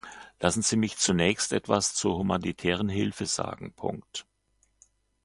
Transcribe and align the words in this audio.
Lassen 0.39 0.63
Sie 0.63 0.77
mich 0.77 0.97
zunächst 0.97 1.53
etwas 1.53 1.93
zur 1.93 2.17
humanitären 2.17 2.89
Hilfe 2.89 3.27
sagen. 3.27 3.75